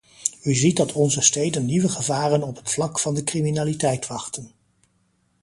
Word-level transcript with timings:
U 0.43 0.53
ziet 0.55 0.77
dat 0.77 0.91
onze 0.91 1.21
steden 1.21 1.65
nieuwe 1.65 1.89
gevaren 1.89 2.43
op 2.43 2.55
het 2.55 2.69
vlak 2.71 2.99
van 2.99 3.13
de 3.13 3.23
criminaliteit 3.23 4.07
wachten. 4.07 4.51